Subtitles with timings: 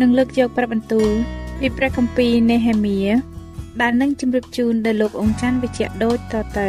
[0.00, 1.10] នឹងលើកយកព្រះបន្ទូល
[1.58, 2.98] ពីព្រះគម្ពីរនេហេមៀ
[3.80, 6.68] ដែលនឹងជម្រាបជូនដល់លោកអង្ចាន់វិជ្ជៈដូចតទៅ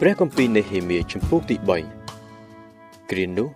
[0.00, 1.56] ព្រះគម្ពីរនេហេមៀជំពូកទី
[2.34, 3.48] 3គ្រានោះ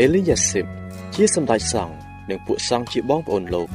[0.00, 0.66] អេលីយ៉ាសេប
[1.14, 1.94] ជាសម្ដេចសង្ឃ
[2.30, 3.68] និងពួកសង្ឃជាបងប្អូនលោក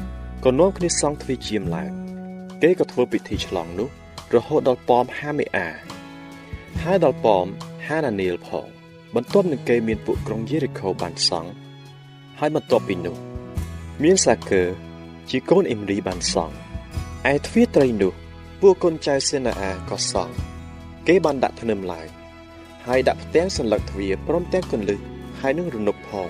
[0.48, 1.92] ក៏នាំគ្នាសង់ទ្វារជាមឡើង
[2.62, 3.90] គេក៏ធ្វើពិធីឆ្លងនោះ
[4.36, 5.68] រហូតដល់ប៉មហាមេអា
[6.82, 7.46] ហើយដល់ប៉ម
[7.88, 8.68] ហាណានីលផង
[9.16, 11.50] បន្ទាប់នឹងគេមានពួកក្រុងយេរីកូបានសង់
[12.40, 13.16] ហើយបន្ទាប់ពីនោះ
[14.04, 14.64] មានសាកើ
[15.30, 16.56] ជាកូនអ៊ីមរីបានសង់
[17.32, 18.14] ឯទ្វារត្រីនោះ
[18.62, 20.34] ពួកកូនចៅសេនាអាក៏សង់
[21.08, 22.08] គេបានដាក់ធ្នឹមឡើង
[22.86, 25.00] ហើយដាក់ផ្ទាំងសន្លឹកទ្វារព្រមទាំងកន្លឹះ
[25.40, 26.30] ហើយនឹងរនុកផង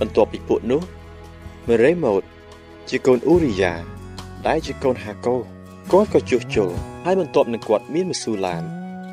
[0.00, 0.82] បន្ទាប់ពីពួកនោះ
[1.68, 2.22] មេរេម៉ូត
[2.88, 3.72] ជាកូនអ៊ូរីយ៉ា
[4.46, 5.36] ដែលជាកូនហាកូ
[5.92, 6.70] គាត់ក៏ជួសជុល
[7.04, 8.62] ហើយបន្ទាប់នឹងគាត់មានមស៊ូឡាន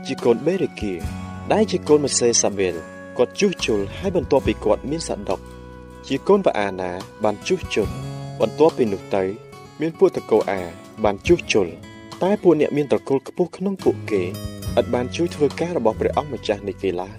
[0.08, 0.94] ជាកូនបេរេគី
[1.52, 2.76] ដែលជាកូនម៉ាសេសាវែល
[3.18, 5.40] គាត់ជួសជុលហើយបន្ទាប់ពីគាត់មានសាដុក
[6.08, 6.92] ជាកូនប៉ាអាណា
[7.24, 7.90] បានជួសជុល
[8.40, 9.24] បន្ទាប់ពីនោះទៅ
[9.82, 10.62] មានពួកតកោអា
[11.04, 11.68] បានជួសជុល
[12.24, 14.22] តែពួកអ្នកមានត្រកូលខ្ពស់ក្នុងពួកគេ
[14.80, 17.18] ឥតបានជួយធ្វើការរបស់ព្រះអង្គម្ចាស់នៃគេឡើយ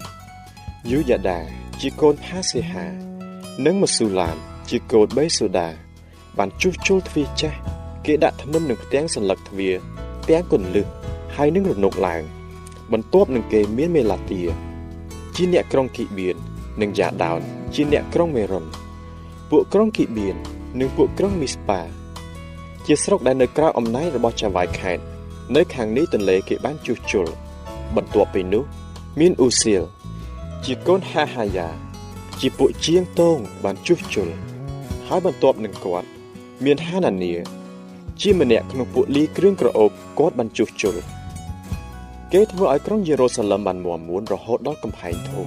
[0.91, 1.39] យូយ៉ាដា
[1.81, 2.85] ជាកូនផាសេហា
[3.65, 4.37] និងម៉ាស៊ូឡាម
[4.69, 5.69] ជាកូនបេសូដា
[6.37, 7.57] បានជួសជុលទ្វារចាស់
[8.05, 9.75] គេដាក់ធ្នឹមនឹងផ្ទាំងសន្លឹកទ្វារ
[10.29, 10.85] ទាំងគន្លឹះ
[11.35, 12.23] ហើយនឹងរនុកឡើង
[12.91, 14.41] បន្ទាប់នឹងគេមានមេឡាទា
[15.35, 16.35] ជាអ្នកក្រុងគីបៀន
[16.81, 17.39] និងយ៉ាដោន
[17.73, 18.65] ជាអ្នកក្រុងមេរុន
[19.49, 20.35] ពួកក្រុងគីបៀន
[20.79, 21.81] និងពួកក្រុងមីស្ប៉ា
[22.85, 24.99] ជាស្រុកដែលនៅក្រៅអំណាចរបស់ចាវ៉ៃខេត
[25.55, 27.27] នៅខាងនេះទន្លេគេបានជួសជុល
[27.95, 28.63] បន្ទាប់ពីនោះ
[29.19, 29.83] មានអ៊ូសៀល
[30.65, 31.67] ជាកូនហាហាយ៉ា
[32.39, 34.29] ជាពួកជាងតងបានជួសជុល
[35.07, 36.07] ហើយបន្ទាប់នឹងគាត់
[36.65, 37.31] មានហានានី
[38.21, 40.95] ជាម្នាក់ក្នុងពួកលីគ្រឿងក្រអូបគាត់បានជួសជុល
[42.33, 45.45] គេធ្វើឲ្យក្រុងយេរូសាឡឹមបានមាំមួនរហូតដល់កំផែងធំ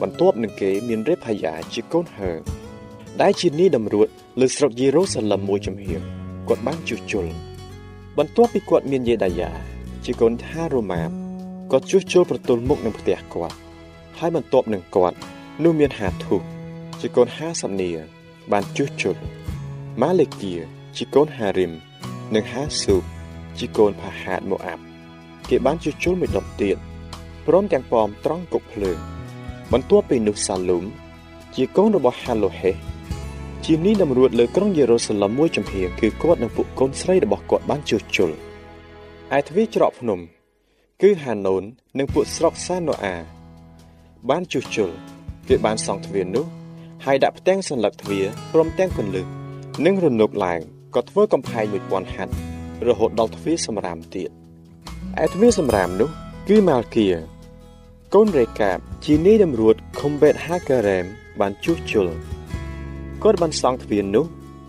[0.00, 2.30] បន្ទាប់នឹងគេមានរេផាយ៉ាជាកូនហឺ
[3.20, 4.08] ដែលជានីតម្រួត
[4.40, 6.00] លើស្រុកយេរូសាឡឹមមួយចំហៀង
[6.48, 7.26] គាត់បានជួសជុល
[8.18, 9.50] បន្ទាប់ពីគាត់មានយេដាយ៉ា
[10.04, 11.10] ជាកូនថារ៉ូម៉ាប
[11.70, 13.56] គាត់ជួសជុលប្រទល់មុខនឹងផ្ទះគាត់
[14.18, 15.16] ហើយបន្ទាប់នឹងគាត់
[15.62, 16.36] នោះមានហាធុ
[17.00, 17.90] ជាកូនហាសានី
[18.52, 19.18] បានជួសជុល
[20.02, 20.54] ម៉ាលេគៀ
[20.96, 21.72] ជាកូនហារីម
[22.34, 23.02] និងហាស៊ូប
[23.58, 24.82] ជាកូនផាហាតម៉ូអាប់
[25.48, 26.76] គេបានជួសជុលមួយដប់ទៀត
[27.46, 28.98] ព្រមទាំងប៉មត្រង់គុកភ្លើង
[29.72, 30.84] បន្ទាប់ពីនោះសាឡុម
[31.54, 32.72] ជាកូនរបស់ហាឡូហេ
[33.64, 38.30] ជានេះតម្រួតលើក្រុងយេរូសាឡឹមមួយចំហៀងគឺគាត់និងពួកកូនស្រីរបស់គាត់បានជួសជុល
[39.36, 40.20] ឯទ្វារច្រកភ្នំ
[41.02, 41.62] គឺហាណូន
[41.98, 43.14] និងពួកស្រុកសាណូអា
[44.28, 44.90] បានជួសជុល
[45.48, 46.46] គេបានសង់ទ្វារនោះ
[47.04, 49.26] ហើយដាក់ផ្ទាំងសន្លឹកទ្វារព្រមទាំងគន្លឹះ
[49.84, 50.60] និងរនុកឡើង
[50.94, 52.28] ក៏ធ្វើកំផែង1000ហັດ
[52.86, 54.30] រហូតដល់ទ្វារសម្រាមទៀត
[55.22, 56.10] ឯទ្វារសម្រាមនោះ
[56.48, 57.08] គឺម៉ាល់គៀ
[58.14, 61.04] កូនរេកាបជានាយតម្រួតខុំបេតហាការ៉េម
[61.40, 62.08] បានជួសជុល
[63.22, 64.24] គាត់បានសង់ទ្វារនោះ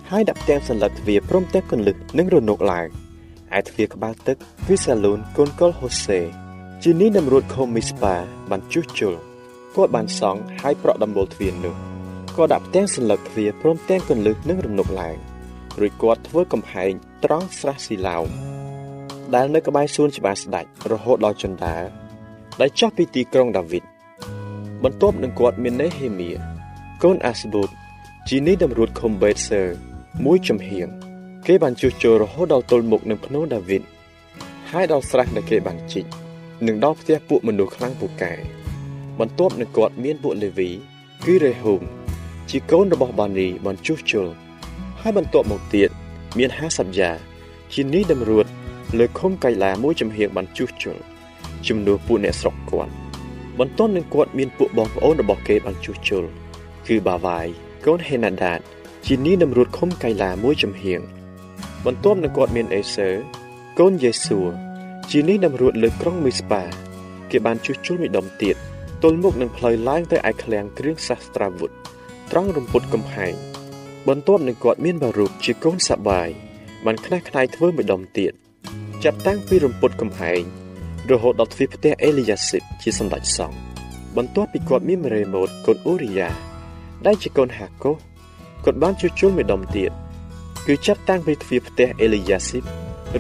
[0.09, 2.87] ហើយដាក់ផ្ទាំងសន្លឹកទ្វារព្រមទាំងគន្លឹះនិងរនុកឡើង
[3.57, 4.37] ឯទ្វារក្បាលទឹក
[4.67, 6.19] គឺសាឡូនកូនកុលហូសេ
[6.83, 8.15] ជានាយតម្រួតខូមីស្ប៉ា
[8.49, 9.13] បានជួសជុល
[9.75, 11.86] គាត់បានសង់ហើយប្រក់ដំបូលទ្វារនោះ
[12.37, 15.17] គាត់ដាក់ផ្ទាំងសន្លឹកទ្វារព្រមទាំងគន្លឹះនិងរនុកឡើង
[15.79, 16.91] រួចគាត់ធ្វើកំហែង
[17.23, 18.27] ត្រង់ស្រះស៊ីឡោម
[19.35, 21.83] ដែលនៅក្បែរសួនច្បារស្ដេចរហូតដល់ជណ្ដើរ
[22.61, 23.83] ដែលចោះពីទីក្រុងដាវីត
[24.83, 26.29] បន្ទាប់នឹងគាត់មាននេហេមៀ
[27.03, 27.69] កូនអាស្បូប
[28.27, 29.61] ជីនីតម្រួតខុំបេតសឺ
[30.25, 30.87] មួយចំហៀង
[31.47, 33.83] គេបានជួសជុលរហូតដល់ទល់មុខនឹងភ្នូដាវីត
[34.71, 36.05] ហើយដល់ស្រះដែលគេបានជីក
[36.67, 38.33] និងដល់ផ្ទះពួកមនុស្សខ្លាំងពូកែ
[39.19, 40.69] បន្ទាប់នឹងគាត់មានពួកលេវី
[41.25, 41.83] គឺរេហូម
[42.49, 44.27] ជាកូនរបស់បានីបានជួសជុល
[45.01, 45.89] ហើយបន្ទាប់មកទៀត
[46.37, 47.11] មាន50យ៉ា
[47.73, 48.45] ជានេះតម្រួត
[48.97, 50.97] លើឃុំកៃឡាមួយចំហៀងបានជួសជុល
[51.67, 52.91] ជំនួសពួកអ្នកស្រុកគាត់
[53.59, 56.23] បន្ទាប់នឹងគាត់មានពួកបងប្អូនរបស់គេបានជួសជុល
[56.87, 57.47] គឺបាវាយ
[57.85, 58.59] កូនហេណាដាត
[59.05, 61.01] ជានេះតម្រួតឃុំកៃឡាមួយចំហៀង
[61.85, 63.09] បន្ទាប់នឹងគាត់មានអេសឺ
[63.79, 64.39] កូនយេស៊ូ
[65.11, 66.63] ជានេះតម្រួតលើក្រុងមីស្ប៉ា
[67.31, 68.55] គេបានជួសជុលមួយដុំទៀត
[69.03, 71.71] ទល់មុខនឹងផ្លូវឡើងទៅឯឃ្លាំងគ្រឿងសាស្ត្រាវុធ
[72.31, 73.33] ត្រង់រំពុតកំផែង
[74.07, 76.29] បន្ទាប់នឹងគាត់មានបារុកជាកូនសាបាយ
[76.85, 78.33] បានខ្នះខ្នែងធ្វើមួយដុំទៀត
[79.03, 80.41] ចាប់តាំងពីរំពុតកំផែង
[81.11, 83.57] រហូតដល់ទ្វារផ្ទះអេលីយ៉ាស៊ីបជាសម្ដេចសង្ឃ
[84.17, 86.29] បន្ទាប់ពីគាត់មានមេរេម៉ូតកូនអ៊ូរីយ៉ា
[87.05, 87.91] ដែលជាកូនហាកូ
[88.65, 89.91] គាត់បានជួសជុលមួយដុំទៀត
[90.67, 92.63] គឺចាប់តាំងពីទ្វារផ្ទះអេលីយ៉ាស៊ីប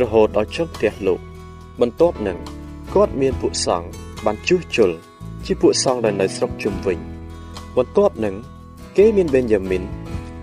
[0.01, 1.19] រហូតដល់ចុងផ្ទះលោក
[1.81, 2.37] បន្ទាប់នឹង
[2.93, 3.87] គាត់មានពួកសង្ឃ
[4.25, 4.91] បានជួសជុល
[5.45, 6.97] ជាពួកសង្ឃដែលនៅស្រុកជុំវិញ
[7.77, 8.35] បន្ទាប់នឹង
[9.01, 9.83] គេមានបេនយ៉ាមីន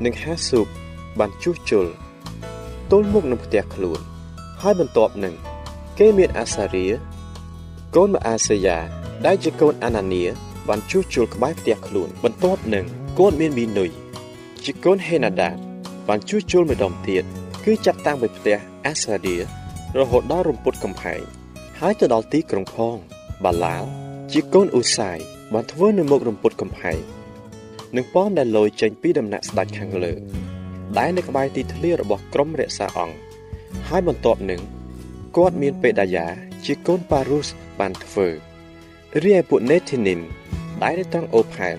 [0.05, 0.67] និងហាស៊ូប
[1.19, 1.87] បានជួសជុល
[2.91, 4.01] ទល់មុខនឹងផ្ទះខ្លួន
[4.61, 5.35] ហើយបន្ទាប់នឹង
[5.99, 6.87] គេមានអាសារៀ
[7.95, 8.79] កូនម៉ាអាសេយ៉ា
[9.27, 10.23] ដែលជាកូនអាណានី
[10.69, 12.85] បានជួសជុលក្បែរផ្ទះខ្លួន បន្ទាប់នឹង
[13.19, 13.91] គាត់មានមីនុយ
[14.65, 15.51] ជាកូនហេណាដា
[16.09, 17.23] បានជួសជុលមួយដុំទៀត
[17.65, 18.57] គឺចាប់តាំងពីផ្ទះ
[18.87, 19.37] អាសារៀ
[19.99, 21.21] រហូតដល់រំពុតកំផែង
[21.81, 22.97] ហើយទៅដល់ទីក្រុងផង
[23.45, 23.85] បាឡាល
[24.33, 25.19] ជាកូនអ៊ូសាយ
[25.53, 27.01] បានធ្វើនៅមុខរំពុតកំផែង
[27.97, 30.13] និងប៉មដែលលយចេញពីដំណាក់ស្ដេចខាងលើ
[30.99, 33.17] ដែលនៅក្បែរទីធ្លារបស់ក្រុមរក្សាអង្គ
[33.89, 34.61] ហើយបន្ទាប់នឹង
[35.37, 36.27] គាត់មានពេដាយ៉ា
[36.65, 37.49] ជាកូនប៉ារុស
[37.81, 38.27] បានធ្វើ
[39.23, 40.21] រីឯពួកនេធីនីម
[40.83, 41.77] ដែលនៅត្រង់អូផែល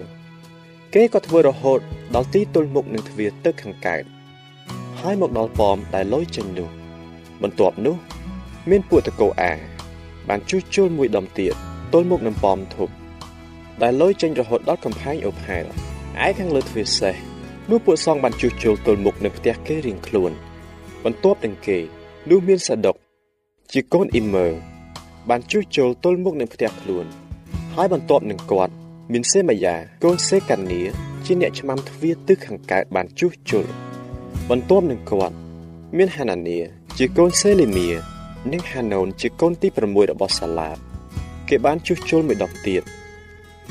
[0.94, 1.79] គេក៏ធ្វើរហូត
[2.15, 4.03] ដល់ទីទល់មុខនឹងទ្វារទឹកខាងកើត
[5.00, 6.69] ហើយមកដល់ប៉មដែលលយចេញនោះ
[7.41, 7.95] បន្ទាប់នោះ
[8.69, 9.53] មានពួកតកោអា
[10.29, 11.53] បានជួសជុលមួយដុំទៀត
[11.94, 12.94] ទល់មុខនឹងប៉មធប់
[13.81, 15.65] ដែលលយចេញរហូតដល់កំផែងអូផែល
[16.23, 17.15] ឯខាងលើទ្វារសេះ
[17.69, 20.31] នោះពួកសង្ឃបានជួសជុលទល់មុខនៅផ្ទះគេរៀងខ្លួន
[21.03, 21.77] បន្ទាប់នឹងគេ
[22.29, 22.95] នោះមានសាដុក
[23.73, 24.47] ជាកូនអ៊ីមើ
[25.29, 27.06] បានជួសជុលទល់មុខនឹងផ្ទះខ្លួន
[27.75, 28.73] ហើយបន្ទាប់នឹងគាត់
[29.13, 30.81] មានសេម៉ាយ៉ាកូនសេកានី
[31.25, 33.65] ជាអ្នកឆ្មាំទ្វារទិសខាងកើតបានជួសជុល
[34.50, 35.35] បន្ទាប់នឹងគាត់
[35.97, 36.57] មានហានានី
[36.97, 37.88] ជាកូនសេលីមៀ
[38.51, 40.77] និងហាណូនជាកូនទី6របស់សាឡាប
[41.50, 42.83] គេបានជួសជុលមួយដុំទៀត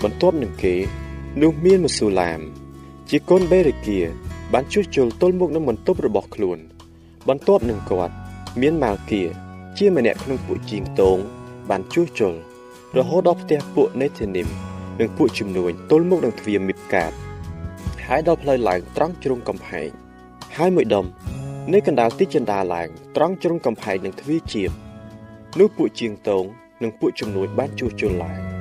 [0.03, 0.75] បន្ទាប់នឹងគេ
[1.43, 2.41] នោះមានមស៊ូឡាម
[3.11, 3.99] ជាកូនបេរិគា
[4.53, 6.59] បានជួសជុលទល់មុខនឹងបន្ទប់របស់ខ្លួន
[7.29, 8.15] បន្ទាប់នឹងគាត់
[8.61, 9.23] មានម៉ាល់គៀ
[9.79, 11.19] ជាម្នាក់ក្នុងពួកជីងតង
[11.71, 12.35] បានជួសជុល
[12.97, 14.49] រហូតដល់ផ្ទះពួកនេធីនីម
[15.01, 17.13] និងពួកជំនួយទល់មុខនឹងទ្វារមីបកាត
[18.07, 19.89] ហើយដល់ផ្លូវឡើងត្រង់ជ្រុងកំផែង
[20.57, 21.07] ហើយមួយដុំ
[21.73, 24.71] នៅកណ្ដាលទីចិន្តាឡើងត្រង់ជ្រុងកំផែងនឹងទ្វារជាប
[25.59, 26.45] នោះពួកជាងតង
[26.83, 28.54] និងពួកជំនួយបានជួសជុលឡើង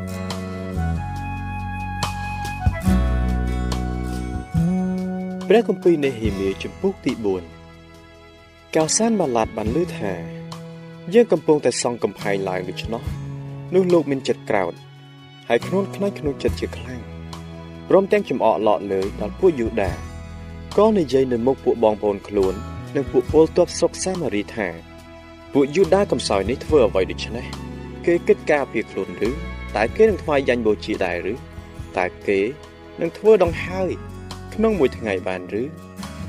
[5.56, 7.12] ព្រះគម្ពីរនេហេមៀជំពូកទី
[7.94, 10.14] 4កៅសានបាឡាត់បានលើថា
[11.14, 13.04] យើងកំពុងតែសង់កំផែងឡើងដូច្នោះ
[13.74, 14.74] នោះលោកមានចិត្តក្រោធ
[15.50, 17.02] ហើយធ្ងន់ខ្នើយក្នុងចិត្តជាខ្លាំង
[17.90, 19.92] ព្រមទាំងចំអកឡកលើដល់ពួកយូដា
[20.78, 22.54] ក៏និយាយនៅមុខពួកបងប្អូនខ្លួន
[22.96, 24.68] និងពួកពលទ័ពស្រុកសាម៉ារីថា
[25.54, 27.46] ពួកយូដាកំសោយនេះធ្វើអ្វីដូច្នេះ
[28.06, 29.30] គេគិតការពារខ្លួនឬ
[29.76, 31.36] តើគេនឹងថ្វាយយ៉ាញ់បូជាដែរឬ
[31.98, 32.40] តើគេ
[33.02, 33.92] នឹងធ្វើដង្ហើយ
[34.54, 35.64] ក្នុងមួយថ្ងៃបានឬ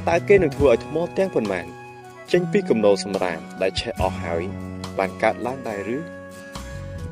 [0.09, 1.67] តើគេនឹងធ្វើឲ្យថ្មទាំងប៉ុន្មាន
[2.33, 4.43] ចេញពីគំនរសម្រាមដែលឆេះអស់ហើយ
[4.99, 5.99] បានកើតឡើងដែរឬ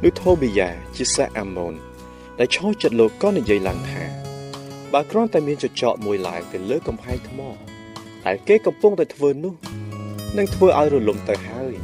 [0.02, 1.74] នោះថូប៊ីយ៉ាជាសាអាម៉ូន
[2.38, 4.02] ដែលឈោចិត្តលោកក៏និយាយឡើងថា
[4.92, 7.40] បើគ្រាន់តែមានចចកមួយឡើងទៅលើកំផែងថ្ម
[8.24, 9.54] ដែលគេកំពុងតែធ្វើនោះ
[10.38, 11.74] នឹងធ្វើឲ្យរលំទៅហើយ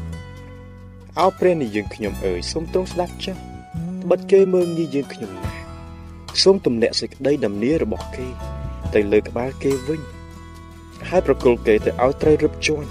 [1.20, 3.36] អោព្រះនិយើងខ្ញុំអើយសូមទ្រង់ស្ដាប់ចុះ
[4.02, 5.62] ត្បិតគេមើងងាយយើងខ្ញុំណាស់
[6.42, 8.28] សូមទម្លាក់សេចក្តីដំណៀរបស់គេ
[8.94, 10.00] ទៅលើក្បាលគេវិញ
[11.08, 12.88] ហើយប្រគល់គេទៅឲ្យត្រូវរឹបជាន់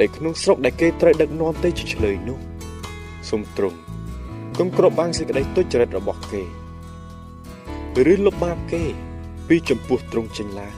[0.00, 2.38] ដែលក្នុងស្រុកដែលគេត្រូវដឹកនាំទៅជាឆ្លើយនោះ
[3.28, 3.78] សូមទ្រង់
[4.58, 6.42] គង់គ្របបាំងសេចក្តីទុច្ចរិតរបស់គេ
[8.12, 8.82] ឬលុបបាបគេ
[9.48, 10.76] ពីចំពោះទ្រង់ចេញឡើយ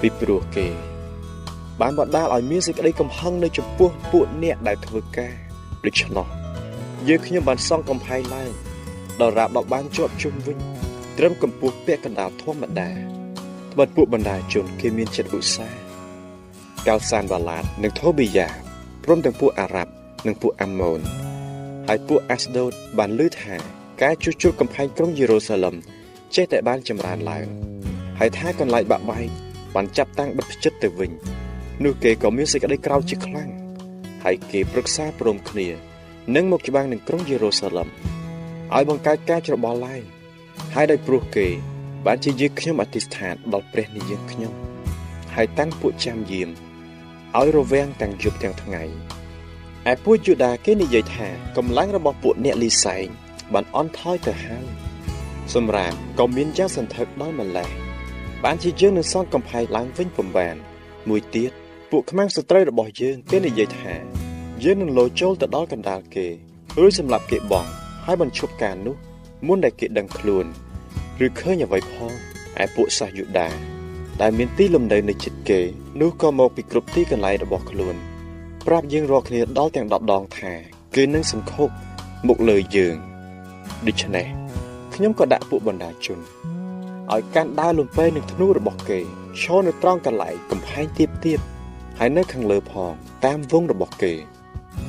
[0.00, 0.66] ពីព្រោះគេ
[1.80, 5.34] បានបដាលឲ្យមានសេចក្តីកំហឹងនៅចំពោះពួកអ្នកដែលធ្វើការ
[5.86, 6.26] ដូច្នោះ
[7.08, 8.50] យើងខ្ញុំបានសង់កំផែងឡើង
[9.20, 10.58] ដល់រាបដល់បានជាប់ជុំវិញ
[11.18, 12.88] ត្រឹមកម្ពស់ពាក់កណ្ដាលធម្មតា
[13.72, 15.78] ត្បិតពួកបណ្ដាជនគេមានចិត្តឧស្សាហ៍
[16.86, 18.48] កាល់សានវ៉ាឡាតនិងថូប៊ីយ៉ា
[19.04, 19.92] ព្រមទាំងពួកអារ៉ាប់
[20.26, 21.00] និងពួកអាម៉ូន
[21.88, 23.56] ហើយពួកអាស្ដូតបានលើថា
[24.02, 25.74] ការជួសជុលកំផែងក្រុងយេរូសាឡឹម
[26.34, 27.46] ចេះតែបានចម្រើនឡើង
[28.18, 29.28] ហើយថាកន្លែងបាក់បែក
[29.74, 31.10] បានចាប់តាំងបិទផ្ចិតទៅវិញ
[31.84, 33.50] នោះគេក៏មានសេចក្តីក្រោធជាខ្លាំង
[34.24, 35.68] ហើយគេប្រឹក្សាព្រមគ្នា
[36.34, 37.88] នឹងមកច្បាំងនឹងក្រុងយេរូសាឡឹម
[38.74, 40.02] ឲ្យបង្កើតការច្របល់ឡើង
[40.74, 41.48] ហើយដោយព្រោះគេ
[42.06, 44.52] បានជាយើងខ្ញុំអធិស្ឋានដល់ព្រះនិយាយខ្ញុំ
[45.34, 46.48] ហើយតាំងពួកចាំយាម
[47.38, 48.82] ឲ្យរវាងទាំងយប់ទាំងថ្ងៃ
[49.90, 53.06] ឯពួកយូដាគេនិយាយថាកម្លាំងរបស់ពួកអ្នកលីសែង
[53.52, 54.66] បានអន់ថយទៅហើយ
[55.54, 57.68] សម្រាប់ក៏មានយ៉ាងសន្ធឹកដល់ម្លេះ
[58.44, 60.56] បានជាយើងនឹងសង់កំផែងឡើងវិញពំបាន
[61.08, 61.50] មួយទៀត
[61.90, 63.94] ពួកខ្មាំងសត្រូវរបស់យើងគេនិយាយថា
[64.64, 66.26] យើងនឹងលោចូលទៅដល់កណ្ដាលគេ
[66.80, 67.66] រួចសម្រាប់គេបង
[68.04, 68.96] ហើយបញ្ឈប់ការនោះ
[69.46, 70.46] មុនដែលគេដឹងខ្លួន
[71.24, 72.12] ឬឃើញអ្វីផង
[72.62, 73.48] ឯពួកសាសយូដា
[74.20, 75.60] ដែលមានទីលំនៅនៅជិតគេ
[76.00, 77.96] នោះក៏មកពីគ្រប់ទីកន្លែងរបស់ខ្លួន
[78.66, 80.52] ប្រាប់យើងរាល់គ្នាដល់ទាំង10ដងថា
[80.94, 81.68] គេនឹងសង្ខុក
[82.28, 82.96] មកលើយើង
[83.86, 84.26] ដូច្នេះ
[84.94, 86.18] ខ្ញុំក៏ដាក់ពួកបណ្ដាជន
[87.12, 89.00] ឲ្យកាន់ដើរលំពេនឹងធ្នូរបស់គេ
[89.40, 91.40] ឈរនៅត្រង់កន្លែងកំផែងទៀបទៀប
[91.98, 92.92] ហើយនៅខាងលើផង
[93.24, 94.12] តាមវងរបស់គេ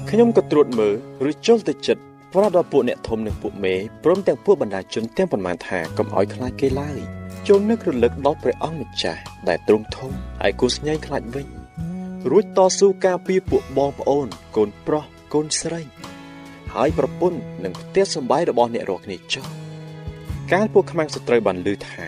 [0.10, 0.94] ខ្ញុំក៏ត្រួតមើល
[1.30, 3.74] ឬចុះទៅចិត្ត ប្រាប់ដល់ពួកអ្នកធំនិងពួកមេ
[4.04, 6.98] ព្រមទាំងពួកបណ្ដាជនទាំងប៉ុន្មានថាកុំឲ្យខ្លាចគេឡើយ
[7.48, 10.12] ចូលនឹករលឹកដល់ព្រះអង្គម្ចាស់ដែលទ្រង់ធំ
[10.42, 11.48] ហើយគូស្ញែងខ្លាចវិញ
[12.32, 15.82] រួចតស៊ូការពារពួកបងប្អូនកូនប្រុសកូនស្រី
[16.74, 19.46] ហើយប្រពន្ធនិងផ្ទះសម្បែងរបស់អ្នករាល់គ្នាចុះ
[20.52, 22.08] កាលពួកខ្មាំងសត្រូវបានឮថា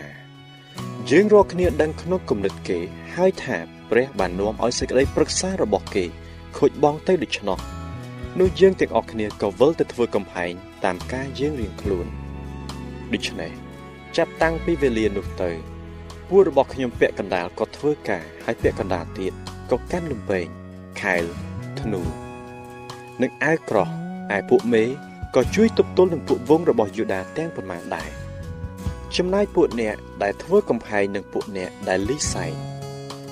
[1.10, 2.78] យើងរាល់គ្នាដឹងក្នុងគំនិតគេ
[3.14, 3.56] ហើយថា
[3.90, 6.04] ព្រះបាននាំឲ្យសេចក្តីប្រឹក្សារបស់គេ
[6.56, 7.75] ខូចបងទៅដូច្នោះ
[8.40, 10.52] នោះយើងទាំងអស់គ្នាក៏វិលទៅធ្វើកំផែង
[10.84, 12.06] តាមការយើងរៀងខ្លួន
[13.12, 13.50] ដូច្នេះ
[14.16, 15.50] ចាប់តាំងពីវេលានោះទៅ
[16.28, 19.32] ពួករបស់ខ្ញុំពាក់កណ្ដាលក៏ធ្វើការហើយពាក់កណ្ដាលទៀត
[19.70, 20.46] ក៏កាន់លំពេង
[21.00, 21.24] ខែល
[21.80, 22.02] ធ្នូ
[23.22, 23.88] និងអាវក្រោះ
[24.36, 24.84] ឯពួកមេ
[25.34, 28.10] ក៏ជួយទប់ទល់នឹងពួកវងរបស់យូដាទាំងប៉ុន្មានដែរ
[29.16, 32.52] ចំណែកពួកអ្នកដែលធ្វើកំផែងនឹងពួកអ្នកដែលលីសែង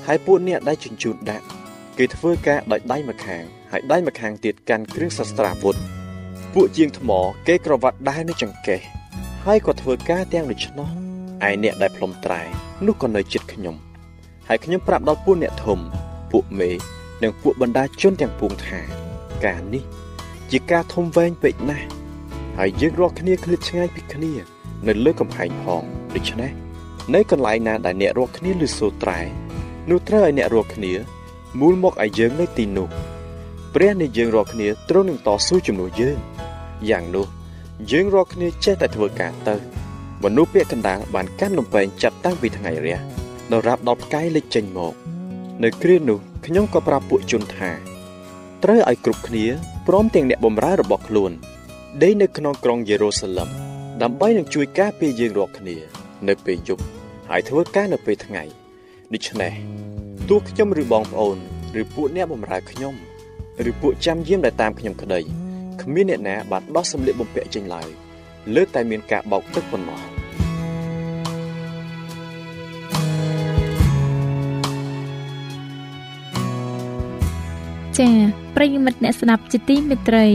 [0.07, 1.47] ហើយពួកអ្នកដែលជញ្ជូនដាក់
[1.99, 3.45] គេធ្វើការដោយដៃម្ខាង
[3.77, 5.77] ហើយដៃម្ខាងទៀតកាន់គ្រឿងសស្ត្រាវុធ
[6.55, 7.11] ពួកជាងថ្ម
[7.49, 8.81] គេក្រវ៉ាត់ដែរនៅចង្កេះ
[9.45, 10.89] ហើយក៏ធ្វើការទាំងដូច្នោះ
[11.49, 12.43] ឯអ្នកដែលផ្លុំត្រែ
[12.87, 13.77] នោះក៏នៅចិត្តខ្ញុំ
[14.49, 15.79] ហើយខ្ញុំប្រាប់ដល់ពួកអ្នកធំ
[16.33, 16.71] ពួកមេ
[17.23, 18.81] និងពួកបណ្ដាជនទាំងពួងថា
[19.45, 19.85] ការនេះ
[20.51, 21.87] ជាការធំវែងពេកណាស់
[22.59, 24.33] ហើយយើងរាល់គ្នាឃ្លាតឆ្ងាយពីគ្នា
[24.87, 25.83] នៅលើកំផែងផង
[26.15, 26.51] ដូច្នេះ
[27.15, 29.21] នៅកន្លែងណាដែលអ្នករាល់គ្នាលឺសូរត្រែ
[29.91, 30.93] នោះត្រូវឲ្យអ្នករាល់គ្នា
[31.61, 32.91] មូលមកឲ្យយើងនៅទីនោះ
[33.75, 36.17] ព្រះនៃយើងរាល់គ្នាទ្រង់នឹងតស៊ូជំនួសយើង
[36.91, 37.27] យ៉ាងនោះ
[37.91, 39.55] យើងរាល់គ្នាចេះតែធ្វើការទៅ
[40.25, 42.99] មនុស្សពាក្យកណ្ដាលបានកាន់លំពេងចាប់តាំងពីថ្ងៃរះ
[43.53, 44.95] ដល់រាប់ដល់ផ្កាយលេចចេញមក
[45.65, 47.71] នៅគ្រានោះខ្ញុំក៏ប្រាប់ពួកជនថា
[48.65, 49.47] ត្រូវឲ្យគ្រប់គ្នា
[49.87, 51.33] ព្រមទាំងអ្នកបម្រើរបស់ខ្លួន
[52.03, 53.49] ដេកនៅក្នុងក្រុងយេរូសាឡឹម
[54.03, 55.77] ដើម្បីនឹងជួយការពារយើងរាល់គ្នា
[56.29, 56.85] នៅពេលយប់
[57.31, 58.43] ហើយធ្វើការនៅពេលថ្ងៃ
[59.13, 59.53] ដូច្នេះ
[60.29, 61.37] ទោះខ្ញុំឬបងប្អូន
[61.81, 62.95] ឬពួកអ្នកបម្រើខ្ញុំ
[63.71, 65.21] ឬពួកចាំយាមដែលតាមខ្ញុំក្តី
[65.83, 67.89] គ្មានអ្នកណាបានដោះសម្លៀកបំពាក់ចេញឡើយ
[68.55, 70.01] លើតែមានការបោកទឹកប៉ុណ្ណោះ
[77.99, 78.15] ចា៎
[78.57, 80.27] ប្រិយមិត្តអ្នកស្ដាប់ជាទីមេត្រី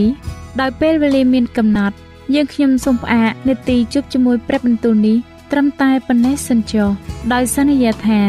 [0.60, 1.96] ដោយពេលវេលាមានកំណត់
[2.34, 5.16] យើងខ្ញុំសូមផ្អាកនេតិជប់ជាមួយព្រះបន្ទូលនេះ
[5.52, 6.88] ត្រឹមតែប៉ុណ្ណេះសិនចុះ
[7.32, 8.20] ដោយសន្យាថា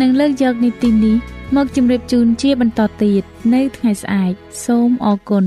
[0.00, 1.16] នឹងលើកយកនីតិនេះ
[1.56, 3.22] មកជម្រាបជូនជាបន្តទៀត
[3.54, 4.32] នៅថ្ងៃស្អែក
[4.66, 5.44] សូមអរគុណ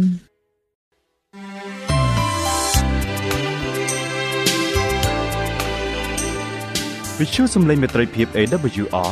[7.19, 9.12] វិទ្យុសំឡេងមេត្រីភាព AWR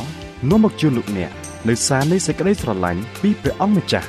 [0.50, 1.30] នាំមកជូនលោកអ្នក
[1.68, 4.08] នៅសារនៃសេចក្តីស្រឡាញ់ពីព្រះអង្គម្ចាស់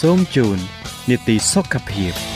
[0.00, 0.58] សូមជូន
[1.10, 2.35] នីតិសុខភាព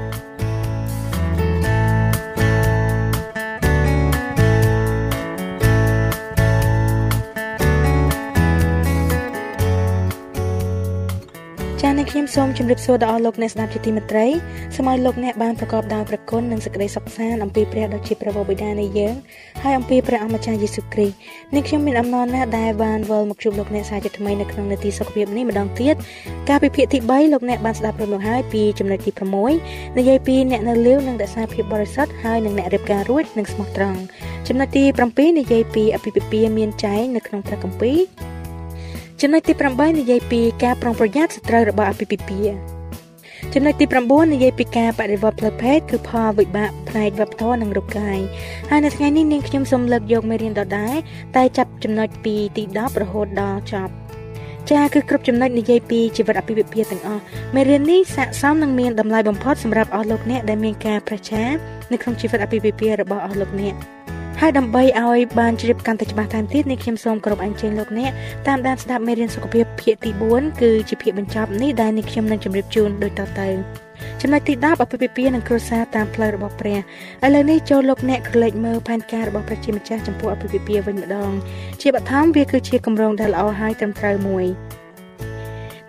[12.13, 14.27] សូមជម្រាបសួរដល់អស់លោកអ្នកស្ដាប់ជាទីមេត្រី
[14.75, 19.15] សូមឲ្យលោកអ្នកបានប្រកបដោយព្រះគុណនិងសេចក្តីសុខសាន្តអំពីព្រះដ៏ជាព្រះបិតានៃយើង
[19.63, 21.15] ហើយអំពីព្រះអម្ចាស់យេស៊ូវគ្រីស្ទ
[21.55, 25.95] នេះខ្ញុំមានអំណរណាស់ដែលបានវិលមកជួបលោកអ្នកសាជាថ្មីនៅក្នុងនាទីសុខភាពនេះម្ដងទៀត
[26.49, 29.11] កាលពីភាគទី3លោកអ្នកបានស្ដាប់ព្រមមកហើយពីចំណុចទី
[29.53, 33.99] 6និយាយពីអ្នកនៅលាវនិងរក្សាភាពបរិសុទ្ធហើយនិងអ្នករៀបការរួចនិងស្មោះត្រង់
[34.47, 37.99] ចំណុចទី7និយាយពីអភិភិពាមានចែងនៅក្នុងព្រះគម្ពីរ
[39.23, 42.41] ចំណុចទី8និយាយពីការប្រុងប្រយ័ត្នសត្រូវរបស់អភិភិពា
[43.53, 48.19] ចំណុចទី9និយាយពីការបដិវត្តផ្លូវភេទគឺផលវិបាកផ្នែកវប្បធម៌និងរូបកាយ
[48.69, 50.95] ហើយនៅថ្ងៃនេះនាងខ្ញុំសូមលើកយកមេរៀនដដែល
[51.35, 53.93] តែចាប់ចំណុចពីទី10រហូតដល់ចប់
[54.71, 57.21] ចាគឺគ្រប់ចំណុចនិយាយពីជីវិតអភិវិភាទាំងអស់
[57.55, 61.43] មេរៀននេះស័ក្តិសមនឹងមានតម្លៃបំផុតសម្រាប់អស់លោកអ្នកដែលមានការប្រឆា
[61.91, 63.75] នៅក្នុងជីវិតអភិវិភារបស់អស់លោកអ្នក
[64.39, 68.11] ហើយដើម្បីឲ្យបានជ្រាបកាន់តែច្បាស់ថែមទៀតនេះខ្ញុំសូមគោរពអញ្ជើញលោកអ្នក
[68.47, 73.49] តាមដានស្ដាប់មេរៀនសុខភាពភាគទី4គឺជាភាគបញ្ចប់នេះដែលនេះខ្ញុំនឹងជម្រាបជូនដូចតទៅ
[74.21, 76.77] ចំណុចទី10អភិភិពានិងគ្រួសារតាមផ្លូវរបស់ព្រះ
[77.25, 81.31] ឥឡូវនេះចូលលោកអ្នកក្រឡេកមើលផែនការរបស់ព្រះជាម្ចាស់ចំពោះអភិភិពាវិញម្ដង
[81.81, 84.45] ជាបឋមវាគឺជាគម្រោងដែលល្អហើយត្រឹមត្រូវមួយ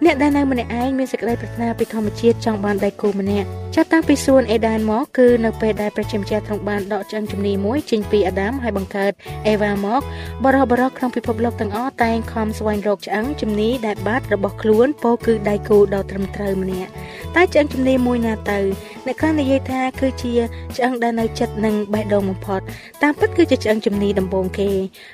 [0.07, 9.13] អ្នកដែលនៅម្នាក់ឯងមានសេចក្តីប្រាថ្នាពីធម្មជាតិចង់បានដៃគូម្នាក់ចាប់តាំងពីសួនអេដានមកគឺនៅពេលដែលព្រះជាម្ចាស់ទ្រង់បានដកឆ្អឹងជំនីមួយចេញពីអាដាមហើយបង្កើត
[9.49, 10.01] អេវ៉ាមក
[10.45, 16.91] បរិះបរិះក្នុងពិភពលោកទាំងអស់តែងខំស្វែងរកឆ្អឹងជំនីដែលបាត់របស់ខ្លួនពោលគឺដៃគូដ៏ត្រឹមត្រូវម្នាក់
[17.37, 18.59] តែឆ្អឹងជំនីមួយណាទៅ
[19.07, 20.33] អ្នកខ្លះនិយាយថាគឺជា
[20.77, 22.61] ឆ្អឹងដែលនៅចិត្តនឹងបេះដូងបំផុត
[23.03, 24.71] តាមពិតគឺជាឆ្អឹងជំនីដំបូងគេ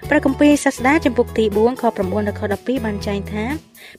[0.09, 3.45] ព្រះគម្ពីរសាស្តាចំពុកទី4ខ9ដល់ខ12បានចែងថា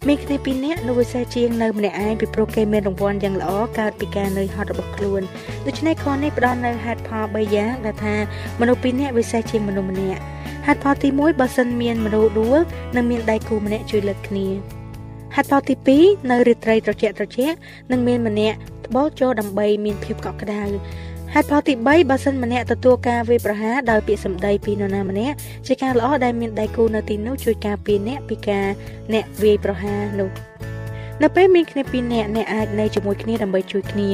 [0.07, 5.21] មានគ្នាពីរនាក់នោះវិសេសជាងនៅម្នាក់ឯងពីព្រោះគេមានរង្វាន់យ៉ាងល្អកើតពីការនៅហត់របស់ខ្លួន
[5.67, 8.15] ដូច្នេះខនេះផ្ដល់នៅហេតុផល3យ៉ាងដែលថា
[8.59, 10.21] មនុស្សពីរនាក់វិសេសជាងមនុស្សម្នាក់
[10.67, 12.59] ហេតុផលទី1បើសិនមានមនុស្សដួល
[12.95, 14.48] នឹងមានដៃគូម្នាក់ជួយលើកគ្នា
[15.36, 17.55] ហេតុផលទី2នៅរាត្រីត្រជាក់ត្រជាក់
[17.91, 18.57] នឹងមានម្នាក់
[18.88, 20.63] ត្បូងចូលដើម្បីមានភាពកក់ក្ដៅ
[21.33, 25.36] ហេតុផលទី3បើសិនម្នាក់ទទួលការវាយប្រហារដោយពាក្យសម្ដីពីនរណាម្នាក់
[25.67, 28.67] ជាការល្អដែលមានដៃគូនៅទីនោះជួយការពារអ្នកពីការ
[29.13, 30.30] អ្នកវាយប្រហារនោះ
[31.23, 34.10] នៅពេលមានគ្នាពីរនាក់អ្នកអាចនៅជាមួយគ្នាដើម្បីជួយគ្នា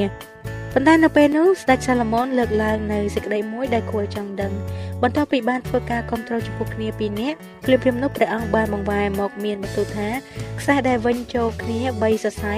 [0.74, 4.54] ប៉ុន្តែនៅពេលនោះស្ដេចសាឡូមោនលើកឡើងនៅសេចក្តីមួយដែលគួរចង់ដឹង
[5.02, 10.10] បន្ទាប់ពីបានធ្វើការគ្រប់គ្រងចំពោះគ្នាពីរនាក់ភ្លាមៗនោះព្រះអង្គបានបង្វែរមកមានបន្ទូលថា
[10.60, 12.56] ខ្សែដែលវិញចូលគ្នា3សរសៃ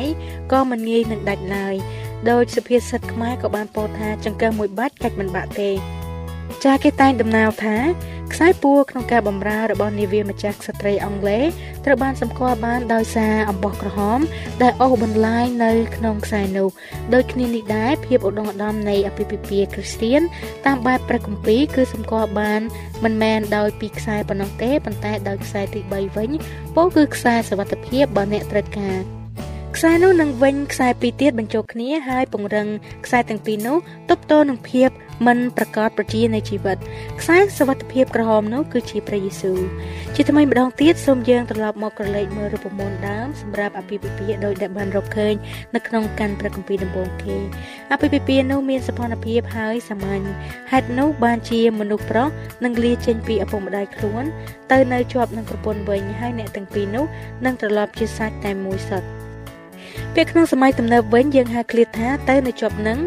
[0.51, 1.75] ក៏មិនងាយនឹងដាច់ឡើយ
[2.29, 5.71] ដោយសុភាសិតខ្មែរក៏បានពោលថាចង្កឹះមួយបាច់កាច់មិនបាក់ទេ
[6.65, 7.77] ចាគេតែងដំណើរថា
[8.33, 11.45] ខ្សែពួរក្នុងការបម្រើរបស់នាវាម្ចាស់ក្សត្រីអង់គ្លេស
[11.85, 14.19] ត្រូវបានសម្គាល់បានដោយសារអំបោះក្រហម
[14.61, 16.69] ដែលអូសបន្លាយនៅក្នុងខ្សែនោះ
[17.13, 20.21] ដូចគ្នានេះដែរភាពឧត្តមឧត្តមនៃអភិភិពាគ្រីស្ទៀន
[20.65, 22.61] តាមបែបព្រះគម្ពីរគឺសម្គាល់បាន
[23.03, 26.29] មិនមែនដោយពីខ្សែប៉ុណ្ណោះទេប៉ុន្តែដោយខ្សែទី3វិញ
[26.75, 28.97] ពោលគឺខ្សែសវត្ថភាពបើអ្នកត្រូវការ
[29.79, 32.67] ខ្សែនោះនឹងវិញខ្សែពីរទៀតបញ្ចូលគ្នាហើយពង្រឹង
[33.05, 33.77] ខ្សែទាំងពីរនោះ
[34.09, 34.89] ទប់ទល់នឹងភាព
[35.27, 36.77] មិនប្រកបប្រជានៃជីវិត
[37.21, 39.59] ខ្សែសវត្ថភាពក្រហមនោះគឺជាព្រះយេស៊ូវ
[40.15, 45.33] ជាថ្មីម្ដងទៀតសូមយើងត្រឡប់មកក្រឡេកមើលរូបមន្តដើមសម្រាប់អភិភិពាដោយដែលបានរកឃើញ
[45.75, 47.35] នៅក្នុងកាន់ព្រះគម្ពីរដំបូងគេ
[47.91, 50.23] អភិភិពានោះមានសភនភាពហើយសាមញ្ញ
[50.71, 52.29] ហេតុនោះបានជាមនុស្សប្រុស
[52.63, 54.23] នឹងលាចេញពីឪពុកម្ដាយខ្លួន
[54.71, 57.05] ទៅនៅជាប់នឹងប្រពន្ធវិញហើយអ្នកទាំងពីរនោះ
[57.45, 59.16] នឹងត្រឡប់ជាសាច់តែមួយសុទ្ធ
[60.19, 62.99] ពេលក្នុងសម័យទំនើបវិញយើងហៅឃ្លាថាទៅនៅជាប់នឹង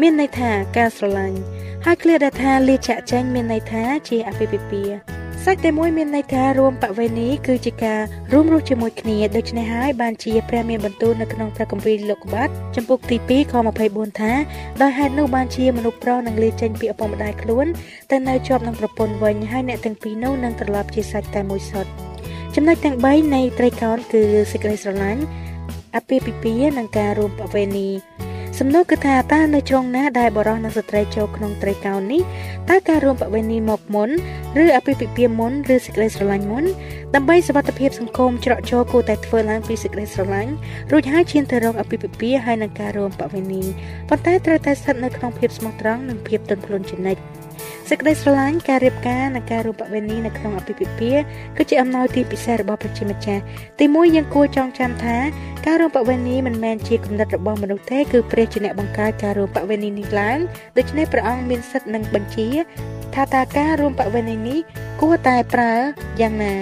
[0.00, 1.38] មានន័យថាការស្រឡាញ់
[1.84, 4.82] ហើយឃ្លាដែលថាលាចាក់ចែងមានន័យថាជាអភិភិពា
[5.44, 8.00] សាច់តែមួយមានន័យថារួមបវេនីគឺជាការ
[8.32, 13.54] រួមរស់ជាមួយគ្នាដូច្នេះហើយបានជាព្រះមានបន្ទូលនៅក្នុងព្រះគម្ពីរលោកុបាតចំពុកទី2ខ
[13.86, 14.32] 24ថា
[14.82, 17.66] ដោយហេតុនោះបានជាមនុស្សប្រុសនឹងលាចេញពីឪពុកម្ដាយខ្លួន
[18.10, 21.90] ទៅនៅជាប់នឹងប្រពន្ធវិញហើយអ្នកទាំងពីរនោះនឹងត្រឡប់ជាសាច់តែមួយសុទ្ធ
[22.54, 25.22] ចំណុចទាំង3នៃត្រីកោណគឺសេចក្តីស្រឡាញ់
[25.96, 27.88] អពាហ៍ពិពាហ៍និងការរួមបវេនី
[28.58, 32.22] សំណួរគឺថាតើនៅជ្រុងណាដែលបរិសនិងស្ត្រីចូលក្នុងត្រីកោណនេះ
[32.70, 34.10] តើការរួមបវេនីមកមុន
[34.62, 36.64] ឬអភិភិពាមុនឬសេចក្តីស្រឡាញ់មុន
[37.14, 40.52] ដើម្បីសវត្ថភាពសង្គមច្រកចូលគួរតែធ្វើឡើងពីសេចក្តីស្រឡាញ់
[40.92, 43.62] រួចហើយឈានទៅរកអភិភិពាហើយនឹងការរួមបវេនី
[44.08, 47.37] ប៉ុន្តែត្រូវតែស្ថិតនៅក្នុងភាពស្មោះត្រង់និងភាពទន់ភ្លន់ជានិច្ច
[47.92, 51.12] សេចក្តីស្រឡាញ់ការរៀបការនិងការរួមបវេនីនៅក្នុងអភិភិពា
[51.56, 53.42] គឺជាអំណោយទីពិសេសរបស់ព្រះជាម្ចាស់
[53.80, 55.16] ទីមួយយើងគួរចងចាំថា
[55.66, 60.38] ការរួមបវេនីមិនមែនជាគំនិតរបស់មនុស្សទេគឺព្រះជាអ្នកបង្កើតការរួមបវេនីនេះឡើង
[60.76, 62.48] ដូច្នេះព្រះអង្គមានសិទ្ធិនិងបញ្ជា
[63.14, 64.58] ថាតើការរួមបវេនីនេះ
[65.00, 65.74] គួរតែប្រើ
[66.20, 66.54] យ៉ាងណា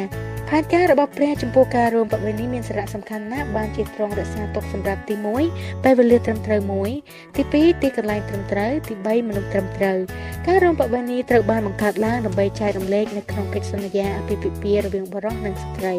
[0.51, 5.15] ផែនការរបស់ព្រះចំពោះការរួមបវេនីមានសារៈសំខាន់ណាស់បានជាទ្រង់រក្សាទុកសម្រាប់ទី
[5.49, 6.91] 1ពេលវេលាត្រឹមត្រូវមួយ
[7.37, 9.99] ទី2ទីកន្លែងត្រឹមត្រូវទី3មនុស្សត្រឹមត្រូវ
[10.47, 15.95] ការរួមបវេនីត្រូវបានបង្កើតឡើងដើម្បីចែករំលែកនៅក្នុងកិច្ចសន្យាអាពាហ៍ពិពាហ៍រវាងបុរសនិងស្ត្រី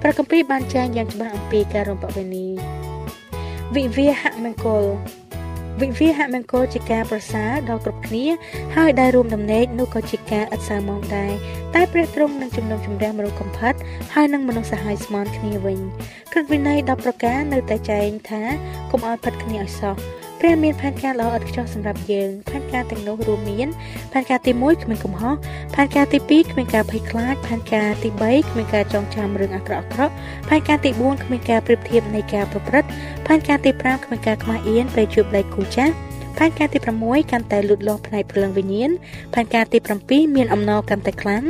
[0.00, 2.46] ព្រះគម្ពីរបានចែងយ៉ាងច្បាស់អំពីការរួមបវេនី
[3.74, 4.84] វិវាហមង្គល
[5.82, 8.26] វិវាហមង្គលជាការប្រសើរដល់គ្រប់គ្នា
[8.76, 11.32] ហើយដែលរួមដំណេកនោះក៏ជាការឥតសើមកដែរ
[11.74, 13.74] តែព្រះទ្រង់នឹងជំនុំជម្រះមនុស្សកំផិត
[14.14, 15.78] ហើយនឹងមនុស្សសាហាយស្មន់គ្នាវិញ
[16.32, 18.42] ក្រឹតវិន័យ10ប្រការនៅតែចែងថា
[18.90, 19.96] កុំឲ្យផិតគ្នាឲ្យសោះ
[20.40, 23.68] ព្រះមានផែនការល្អឥតខ្ចោះសម្រាប់យើងផែនការទាំងនោះរួមមាន
[24.12, 25.34] ផែនការទី1គ្មានកំហុស
[25.74, 30.12] ផែនការទី2គ្មានការភ័យខ្លាចផែនការទី3គ្មានការចងចាំរឿងអាក្រក់អាក្រក់
[30.48, 32.88] ផែនការទី4គ្មានការប្រៀបធៀបនៃការប្រព្រឹត្ត
[33.26, 35.94] ផែនការទី5គ្មានការខ្មាស់អៀនពេលជួបដៃគូចាស់
[36.38, 38.90] ផែនការទី6កាន់តែលូតលាស់ផ្នែកព្រលឹងវិញ្ញាណ
[39.34, 41.44] ផែនការទី7មានអំណរកាន់តែខ្លាំង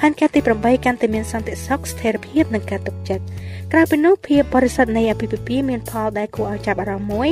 [0.00, 3.24] ផែនការទី8កាន់តែមានសន្តិសុខស្ថិរភាពនិងការទុកចិត្ត
[3.72, 7.30] ក្រៅពីនោះភាពបរិសុទ្ធនៃអភិភិពាមានផលដែលគួរឲ្យចាប់អារម្មណ៍មួយ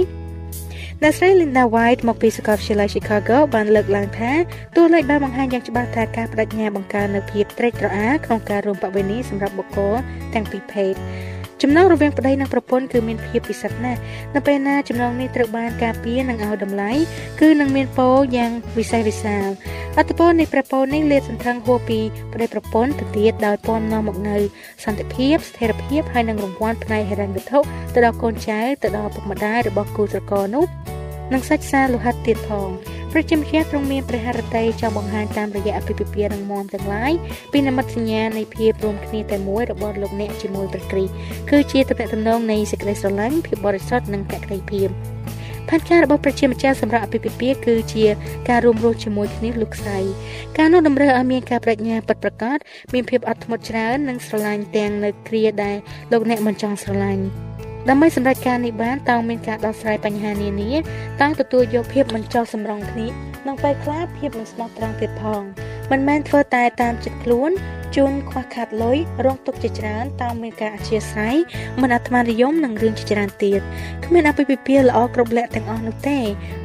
[1.03, 4.33] អ្នកស្រី Linda White មកពីសាកលវិទ្យាល័យ Chicago បានលើកឡើងថា
[4.77, 9.95] តួលេខបានបង្ហាញយ៉ាងច្បាស់ថាការបដិញ្ញាបង្កើននូវភាពត្រេកត្រអាលក្នុងការរួមបវេនីសម្រាប់បុគ្គល
[10.35, 10.95] ទាំងពីរភេទ
[11.69, 14.01] ចំណងរវាងប្តីនិងប្រពន្ធគឺមានភាពពិសិដ្ឋណាស់
[14.35, 16.91] នៅពេលណាចំណងនេះត្រូវបានការពារនិងឲ្យតម្លៃ
[17.41, 19.49] គឺនឹងមានពរយ៉ាងវិសេសវិសាល
[19.99, 22.01] អត្តពលនៃព្រះពរនេះលាតសន្ធឹងហួសពី
[22.33, 24.37] ប្តីប្រពន្ធទៅទៀតដោយពំនាំមកនៅ
[24.85, 27.59] សន្តិភាពស្ថិរភាពហើយនិងរង្វាន់ផ្នែកហិរញ្ញវត្ថុ
[27.95, 30.65] ទៅដល់កូនចៅទៅដល់ពុកម្ដាយរបស់គូស្រករនោះ
[31.33, 32.71] និងសាច់សារលោហិតទៀតផង
[33.13, 37.13] ព្រះជាម្ចាស់ទ្រង់មានព្រះハរតីចង់បង្ហាញតាមរយៈអភិភិពារងមទាំងឡាយ
[37.53, 41.13] ពីនិមិត្តសញ្ញានៃភាពរួមគ្នាតែមួយរបស់លោកអ្នកជាមួយព្រះគ្រីស្ទ
[41.51, 44.89] គឺជាទំនាក់ទំនងនៃសេចក្តីស្រឡាញ់ភាពបរិសុទ្ធនិងភក្តីភាព
[45.69, 48.05] ផែនការរបស់ប្រជាម្ចាស់សម្រាប់អភិភិពាគឺជា
[48.49, 49.99] ការរួមរស់ជាមួយគ្នាលោកស្រី
[50.59, 52.59] ការនោះតម្រូវឲ្យមានការបញ្ញាពិតប្រាកដ
[52.93, 55.77] មានភាពអត់ធ្មត់ច្រើននិងស្រឡាញ់ទាំងនៅគ្រាដែល
[56.13, 57.25] លោកអ្នកមិនចង់ស្រឡាញ់
[57.91, 60.73] ដើម្បីសម្រេចការនេះបានតើមានការដោះស្រាយបញ្ហានានា
[61.23, 63.07] តើទទួលយកភាពមិនចោលសម្រងគ្នា
[63.47, 65.43] និងពេលខ្លះភាពមិនស្មោះត្រង់ទៀតផង
[65.91, 67.51] មិនមែនធ្វើតែតាមចិត្តខ្លួន
[67.97, 71.37] ជូនខ្វះខាតលុយរងទុកជាច្រើនតាមមានការអធិស្ឋាន
[71.81, 73.61] មិនអាត្មានិយមនិងរឿងជាច្រើនទៀត
[74.05, 76.19] គ្មានអភិភិពាល្អគ្រប់លក្ខទាំងអស់នោះទេ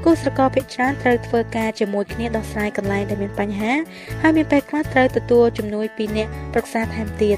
[0.04, 3.74] គូស្រករភាគច្រើនត្រូវធ្វើការជាមួយគ្នាដោះស្រាយកន្លែងដែលមានបញ្ហា
[4.22, 7.38] ហើយមានពេលខ្លះត្រូវទទួលជំនួយពីអ្នកប្រឹក្សាថែមទៀត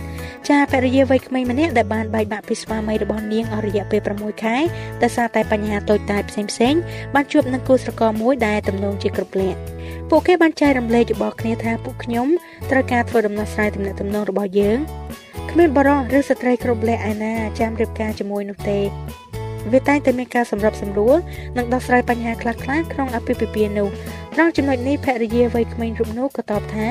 [0.49, 4.58] ចាភរិយាវ័យក្មេងម្នាក់ដែលបានបែកបាក់ពីស្វាមីរបស់នាងអស់រយៈពេល6ខែ
[5.03, 6.82] ដោយសារតែបញ្ហាតូចតាចផ្សេងៗ
[7.13, 9.73] បានជួបនឹងគូស្រករមួយដែលទំនងជាគ្រប់លក្ខ
[10.10, 12.27] ពួកគេបានចែករំលែកយោបល់គ្នាថាពួកខ្ញុំ
[12.71, 14.79] ត្រូវការធ្វើដំណោះស្រាយទំនាក់ទំនងរបស់យើង
[15.51, 18.79] គ្មានបរិសុទ្ធឬស្ត្រីគ្រប់លក្ខឯណាចាំរៀបការជាមួយនោះទេ
[19.71, 21.15] វាតែងតែមានការសម្របសម្រួល
[21.57, 23.87] និងដោះស្រាយបញ្ហាខ្លះៗក្នុងអភិភិពានោះ
[24.33, 26.87] ត្រង់ចំណុចនេះភរិយាវ័យក្មេងរូបនោះក៏តបថា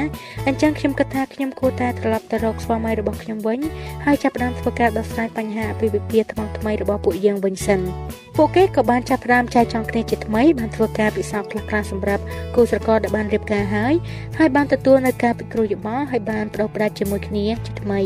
[0.46, 3.58] អញ្ចឹងខ្ញុំគិតថាខ្ញុំគួរតែត្រឡប់ទៅរកស្វាមីរបស់ខ្ញុំវិញ
[4.04, 7.80] ហើយចាប់ផ្ដើមធ្វើការដោះស្រាយបញ្ហាអភិភិពាថ្មីថ្មីរបស់ពួកយើងវិញសិន
[8.36, 12.22] ពួកគេក៏បានចាប់ផ្ដើមចែកចង់គ្នាជាថ្មីបានធ្វើការពិសោធន៍ខ្លះៗសម្រាប់
[12.54, 13.94] គូស្រករដែលបានរៀបការហើយ
[14.38, 18.00] ហើយបានទទួលនៅការពិគ្រោះយោបល់ហើយបានបដូរផ្ដាច់ជាមួយគ្នាជាថ្មី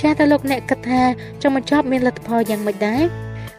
[0.00, 1.02] ចាតើលោកអ្នកគិតថា
[1.42, 3.02] ចង់បញ្ចប់មានលទ្ធផលយ៉ាងម៉េចដែរ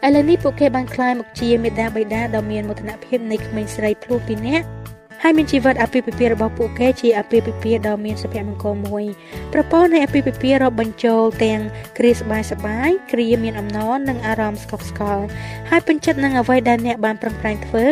[0.06, 4.77] ឥឡូវនេះពួកគេបានក្លាយមកជាមេដាបៃតាដ៏មានមោទនភាពនៃក្មេងស្រីភ្លោះពីរនាក់
[5.22, 9.04] ហើយមានជីវិតអាពាហ៍ពិពាហ៍របស់ពួកគេជាអាពាហ៍ពិពាហ៍ដ៏មានសុភមង្គលមួយ
[9.52, 11.60] ប្រព័ន្ធនៃអាពាហ៍ពិពាហ៍រាប់បញ្ចូលទាំង
[11.98, 15.24] គ្រាសបាយសបាយគ្រាមានអំណរនិងអារម្មណ៍ស្កប់ស្កល់
[15.70, 17.84] ហើយពេញចិត្តនឹងអ្វីដែលអ្នកបានប្រឹងប្រែងធ្វើ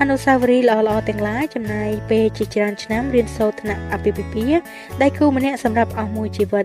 [0.00, 4.60] អនុស្សាវរីយ៍ល្អៗទាំងឡាយចំណាយពេលជាច្រើនឆ្នាំរៀនសូត្រថ្នាក់អាពាហ៍ពិពាហ៍
[5.02, 6.64] ដែលគូម្នាក់សម្រាប់អស់មួយជីវិត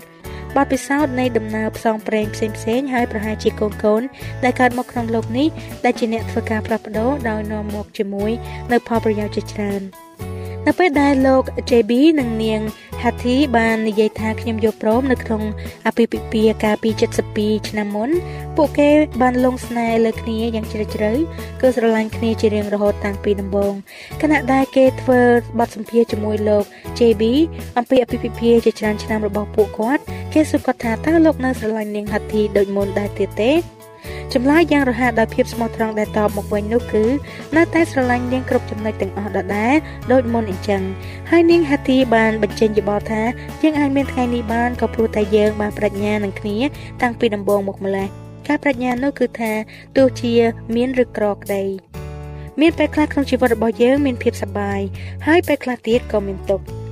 [0.56, 4.01] បទពិសោធន៍នៃដំណើរផ្សងព្រេងផ្សេងផ្សេងហើយប្រហែលជាកូនកូន
[4.43, 5.47] ដែលកើតមកក្នុងលោកនេះ
[5.86, 8.32] ដែលជាអ្នកធ្វើការផ្លាស់ប្ដូរដោយនាំមកជាមួយ
[8.71, 9.84] នៅផលប្រយោជន៍ជាច្រើន។
[10.67, 12.62] នៅពេលដែលលោក JB និងនាង
[13.03, 15.41] Hathy បាននិយាយថាខ្ញុំយកព្រមនៅក្នុង
[15.88, 16.89] អភិពិពាកាលពី
[17.30, 18.10] 72ឆ្នាំមុន
[18.58, 18.89] ពួកគេ
[19.21, 21.12] បានលងស្នេហ៍លើគ្នាយ៉ាងជ្រាលជ្រៅ
[21.62, 23.73] គឺស្រឡាញ់គ្នាជារៀងរហូតតាំងពីដំបូង
[24.21, 25.21] ខណៈដែលគេធ្វើ
[25.60, 26.63] បទសម្ភាសន៍ជាមួយលោក
[26.99, 27.23] JB
[27.77, 30.01] អំពីអភិពិភាជាច្រើនឆ្នាំរបស់ពួកគាត់
[30.34, 33.76] គេសួរគាត់ថាតើលោកនៅស្រឡាញ់នាង Hathy ដូចមុនដែរទៀតទេ
[34.33, 37.03] ចម្លើយយ៉ាងរហ័សដោយភាពស្មោះត្រង់ដែលតបមកវិញនោះគឺ
[37.55, 39.75] នៅតែស្រឡាញ់នាងគ្រប់ចំណុចទាំងអស់ដដែល
[40.11, 40.81] ដូចមុនអញ្ចឹង
[41.29, 43.21] ហើយនាងហាទីបានបញ្ចេញយោបល់ថា
[43.61, 46.57] យើងអាចមានថ្ងៃនេះបានក៏ព្រោះតែយើងបានប្រាជ្ញានឹងគ្នា
[47.01, 48.07] តាំងពីដំបូងមកម្ល៉េះ
[48.47, 49.51] ការប្រាជ្ញានោះគឺថា
[49.97, 50.33] ទោះជា
[50.75, 51.63] មានឬក្រក្តី
[52.61, 54.79] មានពេលខ្លះក្នុងជីវិតរបស់យើងមានភាពសប្បាយ
[55.27, 56.87] ហើយពេលខ្លះទៀតក៏មានទុក្ខ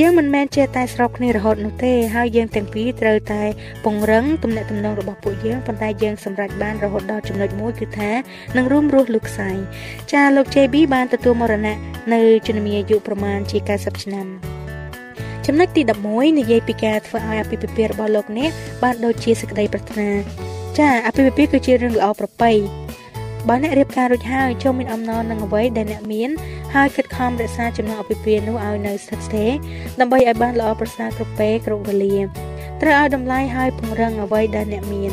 [0.00, 3.42] យើងមិនមែនជាតែស្របគ្នារហូតនោះទេហើយយើងទាំងពីរត្រូវតែ
[3.84, 8.10] ពង្រឹងទំនាក់ទំនងរបស់ពួកយើងប៉ុន្តែយើងសម្រេចបានរហូតដល់ចំណុចមួយគឺថា
[8.56, 9.50] នឹងរួមរស់លុខ្សែ
[10.12, 11.76] ចាលោក JB បានទទួលមរណៈ
[12.14, 14.26] នៅជំនាអាយុប្រមាណជា90ឆ្នាំ
[15.46, 18.50] ចំណុចទី11និយាយពីការធ្វើឲ្យអភិភិពារបស់លោកអ្នក
[18.82, 20.10] បានដូចជាសេចក្តីប្រាថ្នា
[20.78, 22.52] ចាអភិភិពាគឺជារឿងល្អប្រពៃ
[23.48, 26.30] បើអ្នករៀបការរួចហើយចូលមានអំណរនឹងអ្វីដែលអ្នកមាន
[26.74, 29.50] ហើយខិតខំរក្សាចំណងអភិពាហ៍នោះឲ្យនៅស្ថិតស្ថេរ
[30.00, 32.16] ដើម្បីឲ្យបានល្អប្រសើរគ្រប់ពេលគ្រប់វេលា
[32.82, 35.12] ត្រូវឲ្យតម្លៃហើយពង្រឹងអ្វីដែលអ្នកមាន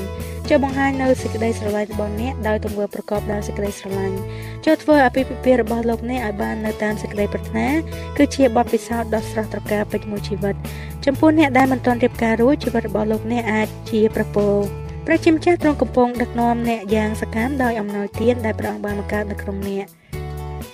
[0.50, 4.18] ចូលបង្ហាញនៅសេចក្តីស្រឡាញ់របស់អ្នកដោយទង្វើប្រកបដោយសេចក្តីស្រឡាញ់
[4.66, 7.68] ចូលធ្វើអាពាហ៍ពិពាហ៍របស់លោកអ្នកឲ្យបាននៅតាមសេចក្តីប្រាថ្នា
[8.18, 10.56] គឺជាបទពិសោធន៍ដ៏ស្រស់ត្រកាលពេញមួយជីវិត
[11.06, 19.88] ចំពោះអ្នកដែលមិនទាន់រៀបការរួចជីវិតរបស់លោកអ្នកអាចជាប្រពោ ព្រះជាម្ចាស់ទ្រង់កំពុងដឹកនាំអ្នកយ៉ាងសកម្មដោយអំណោយទានដែលព្រះអង្គបានបង្កើតនៅក្នុងអ្នក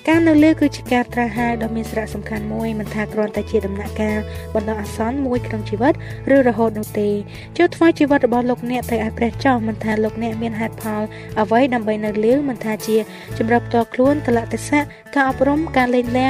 [0.08, 4.20] ការនៅលើគឺជាការត្រាស់ហៅដ៏មានសារៈសំខាន់មួយមិនថាគ្រាន់តែជាដំណាក់កាល
[4.56, 5.94] បណ្ដោះអាសន្នមួយក្នុងជីវិត
[6.36, 7.10] ឬរហូតនោះទេ
[7.58, 11.02] ចូលថ្វាយជីវិតរបស់លោកអ្នកទៅឲ្យព្រះចោះមិនថាលោកអ្នកមានហេតុផល
[11.42, 12.98] អ្វីដើម្បីនៅលើមិនថាជា
[13.38, 14.82] ជំរឿផ្ទាល់ខ្លួនកលៈទេសៈ
[15.16, 16.30] ការអប់រំការលេងលះ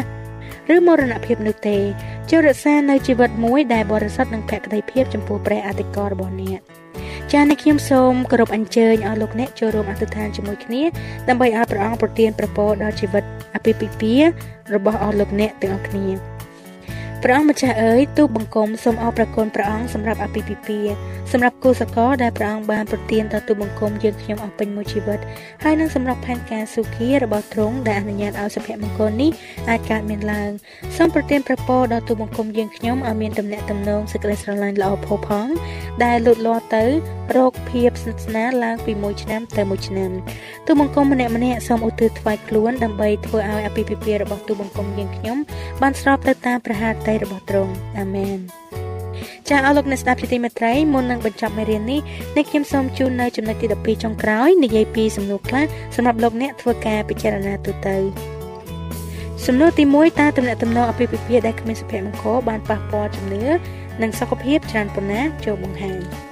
[0.76, 1.78] ឬមរណភាពនោះទេ
[2.30, 6.62] ចូលរក្សានៅជីវិតមួយដែលបរិសុទ្ធនិងភក្តីភាពចំពោះព្រះអធិការរបស់អ្នក
[7.34, 10.84] ចា៎អ្នកខ្ញុំសូមគោរពអញ្ជើញឲ្យលោកអ្នកចូលរួមអធិដ្ឋានជាមួយគ្នា
[11.30, 13.24] ដើម្បីឲ្យព្រះអង្គប្រទានប្រពរដល់ជីវិត
[13.56, 14.30] អាពាហ៍ពិពាហ៍
[14.76, 16.40] របស់អស់លោកអ្នកទាំងអស់គ្នា
[17.24, 20.80] ព្រះអង្គម្ចាស់អើយទូបង្គំសូមអរព្រគុណព្រះអង្គសម្រាប់អភិពិពា
[21.32, 25.20] សម្រាប់គូសកលដែលព្រះអង្គបានប្រទានដល់ទូបង្គំយើងខ្ញុំអស់ពេញមួយជីវិត
[25.64, 29.32] ហើយនឹងសម្រាប់ផែនការសុខារបស់ទ្រង់ដែលអនុញ្ញាតឲ្យសុភមង្គលនេះ
[29.70, 30.52] អាចកើតមានឡើង
[30.98, 35.52] សូមប្រទានព្រះពរដល់ទូបង្គំយើងខ្ញុំឲ្យមានទំនាក់ទំនងសេចក្តីស្រឡាញ់ល្អផូរផង់
[36.04, 36.86] ដែលលូតលាស់ទៅ
[37.38, 40.12] រកភាពស្និទ្ធស្នាលឡើងពីមួយឆ្នាំទៅមួយឆ្នាំ
[40.68, 45.38] ទូបង្គំម្នាក់ម្នាក់សូមឧទ្ទិសថ្វាយខ្លួនដើម្បីធ្វើឲ្យអភិពិពារបស់ទូបង្គំយើងខ្ញុំ
[45.82, 48.40] បានស្របទៅតាមព្រះハរតីរបស់ទ្រង់អាមែន
[49.50, 52.00] ចាអស់លោកអ្នកស្ដាប់ជាទីមេត្រីមុននឹងបញ្ចប់មេរៀននេះ
[52.38, 55.66] នេះខ្ញុំសូមជូននៅចំណុចទី12ចុងក្រោយនិយាយពីសំណួរខ្លះ
[55.96, 57.98] សម្រាប់លោកអ្នកធ្វើការពិចារណាទូទៅ
[59.46, 63.44] សំណួរទី1តើតំណែងតំណងអភិភិភាដែលគ្មានសុភមង្គលបានប៉ះពាល់ជំនឿ
[64.02, 66.29] និងសុខភាពច្រើនប៉ុណ្ណាចូលបង្ហាញ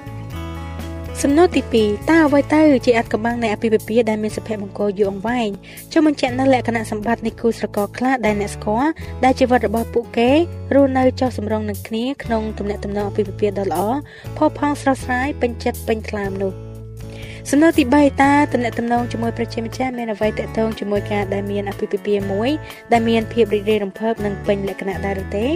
[1.24, 5.50] សំណួរទី2តើអ្វីទៅជាអត្ថកម្បាំងនៃអភិភិភាដែលមានសុភមង្គលយូរអង្វែង
[5.92, 8.90] ចូលបញ្ជាក់នៅលក្ខណៈសម្បត្តិនៃគូស្រករខ្លះដែលអ្នកស្គាល់
[9.24, 10.32] ដែលជីវិតរបស់ពួកគេ
[10.76, 13.82] រស់នៅចុះសម្រុងនឹងគ្នាក្នុងទំនាក់ទំនងអភិភិភាដ៏ល្អ
[14.38, 16.52] ផុសផង់ស្រស់ស្រាយពេញចិត្តពេញថ្លើមនោះ
[17.50, 22.50] សំណួរទី3តើតំណែងតំណងជាមួយប្រជាម្ចាស់មានអ្វីតកតងជាមួយការដែលមានអភិភិភាមួយ
[22.92, 25.48] ដែលមានភាពរីករាយរំភើបនិងពេញលក្ខណៈដែរឬទេ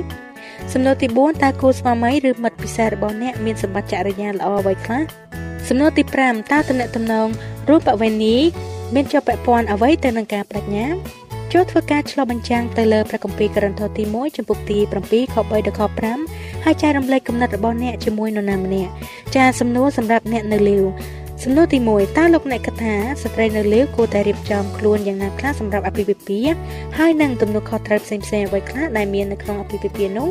[0.73, 5.01] សំណួរទី4តើគូស្វាមីឬមិត្តពិសេសរបស់អ្នកមានសម្បត្តិចរិយាល្អអ្វីខ្លះ
[5.67, 7.27] សំណួរទី5តើតំណែងតំណង
[7.69, 8.35] រូបវេនី
[8.93, 10.87] មានជាប់ពាក់ព័ន្ធអ្វីទៅនឹងការបដិញ្ញា
[11.53, 15.81] ចូលធ្វើការឆ្លុះបញ្ចាំងទៅលើព្រះគម្ពីរករិនថូសទី1ចំពុកទី7ខ3ដល់ខ
[16.23, 18.91] 5ហើយចែករំលែកគំនិតរបស់អ្នកជាមួយនរណាម្នាក់
[19.35, 20.83] ចាសំណួរសម្រាប់អ្នកនៅលាវ
[21.43, 26.39] សំណួរទី1តើលោកអ្នកគិតថាស្ត្រីនៅលាវគួរតែរៀបចំខ្លួនយ៉ាងណាខ្លះសម្រាប់អភិវិពា
[26.97, 30.29] ហើយនឹងទំនួលខុសត្រូវផ្សេងៗអ្វីខ្លះដែលមាននៅក្នុងអភិវិពានោះ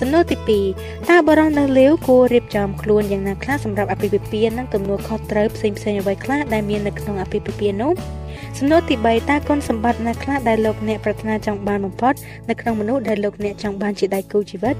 [0.00, 0.36] សំណួរទី
[0.74, 7.92] 2តើបរិសុទ្ធនៅលាវគួររៀបចំខ្លួនយ៉ាងណាខ្លះសម្រាប់អភិវិពានិងទំនួលខុសត្រូវផ្សេងៗអ្វីខ្លះដែលមាននៅក្នុងអភិវិពានោះ
[8.58, 12.14] សំណួរទី3តើគុណសម្បត្តិណាខ្លះដែលលោកអ្នកប្រាថ្នាចង់បានបំផុត
[12.48, 14.74] នៅក្នុងមនុស្សដែលលោកអ្នកចង់បានជាដៃគូជីវិត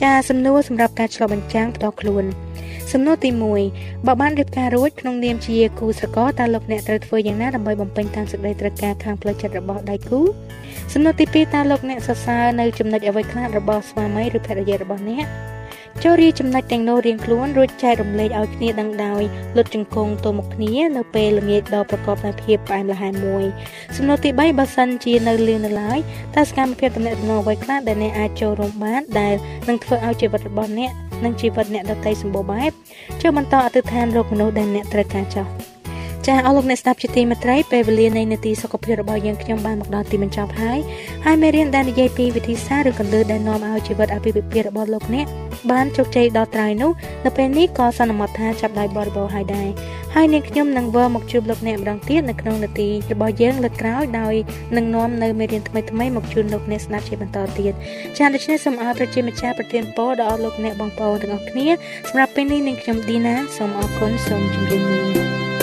[0.00, 2.24] ចាសំណួរសម្រាប់ការឆ្លុះបញ្ចាំងផ្ទាល់ខ្លួន
[2.92, 3.30] សំណួរទី
[3.68, 10.20] 1បើបានរៀបការរួចក្នុងនាមជាគូស្រករតើលោកអ្នកត្រូវធ្វើយ៉ាងណាដើម្បីបំពេញតាមសេចក្តីត្រូវការខាងផ្លូវចិត្តរបស់ដៃគូ
[10.92, 15.26] សំណួរទី2តើលោកអ្នកសរសើរនៅចំណុចអ្វីខ្លះរបស់ស្វាមីឬភរិយារបស់អ្នក
[16.02, 19.22] ចូលរៀបចំណុចទាំងនោះរៀងខ្លួនរួចចែករំលែកឲ្យគ្នាដឹងដោយ
[19.56, 23.44] លុតជង្គង់ទៅមុខគ្នានៅពេលល្ងាចដ៏ប្រកបដោយភាពផ្អែមល្ហែមមួយ
[23.96, 25.98] សំណួរទី3បើសិនជានៅលឿននៅឡើយ
[26.34, 29.34] តើសកម្មភាពតំណែងអ្វីខ្លះដែលអ្នកអាចចូលរួមបានដែល
[29.68, 30.90] នឹងធ្វើឲ្យជីវិតរបស់អ្នក
[31.24, 32.70] និងជីវិតអ្នកដទៃសម្បូរបែប
[33.22, 35.73] ចូលបន្តអធិដ្ឋានរកមនុស្សដែលអ្នកត្រូវការចោះ
[36.28, 40.78] ចាអស់លោកអ្នកស្ដាប់ជាទីមេត្រីពេលវេលានៃនាទីសុខភាពរបស់យើងខ្ញុំបានមកដល់ទីបញ្ចប់ហើយ
[41.24, 45.26] ហើយមេរៀនដែលនិយាយពីវិធីសាស្ត្រឬកន្លឹះដែលនាំឲ្យជីវិតអាពាហ៍ពិពាហ៍របស់លោកអ្នក
[45.70, 46.90] បានជោគជ័យដល់ត្រើយនោះ
[47.24, 49.68] នៅពេលនេះក៏សន្មតថាចាប់ដៃបរិបូរហើយដែរ
[50.14, 54.34] ហើយនាងខ្ញុំនឹងវិលមកជួបលោកអ្នកម្ដងទៀតនៅក្នុងនាទីរបស់យើងលើកក្រោយដោយ
[54.76, 57.72] នឹងនាំនៅមេរៀនថ្មីៗមកជូនលោកអ្នកស្ដាប់ជាបន្តទៀត
[58.18, 61.68] ចាដូច្នេះសូមអរប្រជាម្ចាស់ប្រទានពរដល់លោកអ្នកបងប្អូនទាំងអស់គ្នា
[62.08, 65.53] សម្រាប់ពេលនេះនាងខ្ញុំឌីណាសូមអរគុណសូមជម្រាបលា